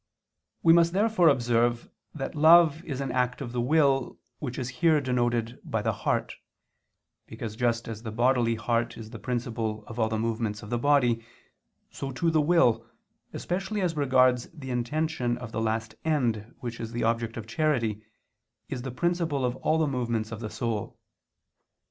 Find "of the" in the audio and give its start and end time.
3.39-3.61, 10.63-10.79, 15.37-15.61, 20.31-20.49